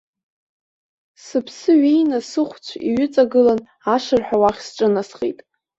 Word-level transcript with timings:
Сыԥсы 1.25 1.71
ҩеины 1.79 2.19
сыхәцә 2.29 2.73
иҩыҵагылан, 2.89 3.59
ашырҳәа 3.93 4.37
уахь 4.41 4.61
сҿынасхеит. 4.67 5.39